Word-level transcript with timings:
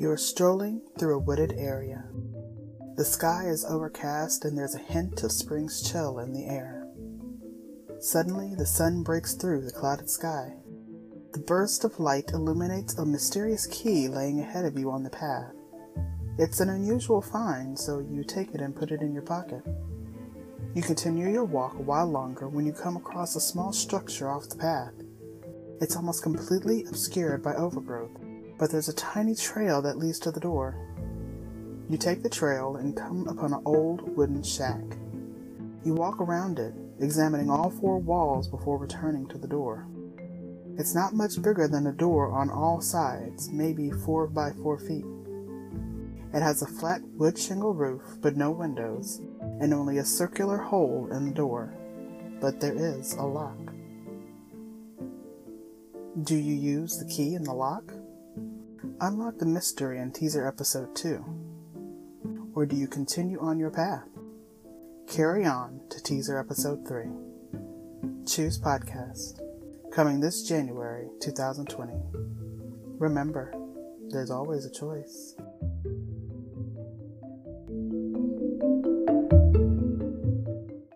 You 0.00 0.10
are 0.10 0.16
strolling 0.16 0.80
through 0.98 1.16
a 1.16 1.18
wooded 1.18 1.52
area. 1.58 2.04
The 2.96 3.04
sky 3.04 3.48
is 3.48 3.66
overcast 3.66 4.46
and 4.46 4.56
there's 4.56 4.74
a 4.74 4.78
hint 4.78 5.22
of 5.22 5.30
spring's 5.30 5.82
chill 5.86 6.20
in 6.20 6.32
the 6.32 6.46
air. 6.46 6.88
Suddenly, 7.98 8.54
the 8.54 8.64
sun 8.64 9.02
breaks 9.02 9.34
through 9.34 9.60
the 9.60 9.70
clouded 9.70 10.08
sky. 10.08 10.54
The 11.34 11.40
burst 11.40 11.84
of 11.84 12.00
light 12.00 12.30
illuminates 12.32 12.96
a 12.96 13.04
mysterious 13.04 13.66
key 13.66 14.08
laying 14.08 14.40
ahead 14.40 14.64
of 14.64 14.78
you 14.78 14.90
on 14.90 15.02
the 15.02 15.10
path. 15.10 15.52
It's 16.38 16.60
an 16.60 16.70
unusual 16.70 17.20
find, 17.20 17.78
so 17.78 17.98
you 17.98 18.24
take 18.24 18.54
it 18.54 18.62
and 18.62 18.74
put 18.74 18.92
it 18.92 19.02
in 19.02 19.12
your 19.12 19.20
pocket. 19.20 19.62
You 20.74 20.80
continue 20.80 21.28
your 21.28 21.44
walk 21.44 21.74
a 21.74 21.82
while 21.82 22.10
longer 22.10 22.48
when 22.48 22.64
you 22.64 22.72
come 22.72 22.96
across 22.96 23.36
a 23.36 23.40
small 23.40 23.70
structure 23.70 24.30
off 24.30 24.48
the 24.48 24.56
path. 24.56 24.94
It's 25.82 25.94
almost 25.94 26.22
completely 26.22 26.86
obscured 26.88 27.42
by 27.42 27.54
overgrowth, 27.54 28.16
but 28.60 28.70
there's 28.70 28.90
a 28.90 28.94
tiny 28.94 29.34
trail 29.34 29.80
that 29.80 29.96
leads 29.96 30.18
to 30.18 30.30
the 30.30 30.38
door. 30.38 30.76
You 31.88 31.96
take 31.96 32.22
the 32.22 32.28
trail 32.28 32.76
and 32.76 32.94
come 32.94 33.26
upon 33.26 33.54
an 33.54 33.62
old 33.64 34.14
wooden 34.14 34.42
shack. 34.42 34.84
You 35.82 35.94
walk 35.94 36.20
around 36.20 36.58
it, 36.58 36.74
examining 37.00 37.48
all 37.48 37.70
four 37.70 37.98
walls 37.98 38.48
before 38.48 38.76
returning 38.76 39.26
to 39.28 39.38
the 39.38 39.48
door. 39.48 39.88
It's 40.76 40.94
not 40.94 41.14
much 41.14 41.40
bigger 41.40 41.68
than 41.68 41.86
a 41.86 41.92
door 41.92 42.30
on 42.32 42.50
all 42.50 42.82
sides, 42.82 43.48
maybe 43.50 43.90
four 43.90 44.26
by 44.26 44.50
four 44.62 44.78
feet. 44.78 45.06
It 46.34 46.42
has 46.42 46.60
a 46.60 46.66
flat 46.66 47.00
wood 47.14 47.38
shingle 47.38 47.72
roof, 47.72 48.02
but 48.20 48.36
no 48.36 48.50
windows, 48.50 49.22
and 49.58 49.72
only 49.72 49.96
a 49.96 50.04
circular 50.04 50.58
hole 50.58 51.08
in 51.10 51.24
the 51.24 51.34
door. 51.34 51.72
But 52.42 52.60
there 52.60 52.76
is 52.76 53.14
a 53.14 53.24
lock. 53.24 53.56
Do 56.24 56.36
you 56.36 56.54
use 56.54 56.98
the 56.98 57.06
key 57.06 57.34
in 57.34 57.44
the 57.44 57.54
lock? 57.54 57.90
Unlock 59.02 59.38
the 59.38 59.46
mystery 59.46 59.98
in 59.98 60.12
teaser 60.12 60.46
episode 60.46 60.94
2. 60.94 62.52
Or 62.54 62.66
do 62.66 62.76
you 62.76 62.86
continue 62.86 63.40
on 63.40 63.58
your 63.58 63.70
path? 63.70 64.06
Carry 65.08 65.46
on 65.46 65.80
to 65.88 66.02
teaser 66.02 66.38
episode 66.38 66.86
3. 66.86 67.06
Choose 68.26 68.60
Podcast 68.60 69.40
coming 69.90 70.20
this 70.20 70.46
January 70.46 71.08
2020. 71.22 71.94
Remember, 72.98 73.54
there's 74.10 74.30
always 74.30 74.66
a 74.66 74.70
choice. 74.70 75.34